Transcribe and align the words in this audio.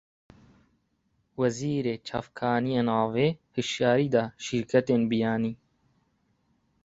Wezîrê 1.39 1.95
çavkaniyên 2.07 2.87
avê, 3.01 3.27
hişyarî 3.55 4.07
da 4.15 4.23
şîrketên 4.45 5.01
biyanî 5.09 5.53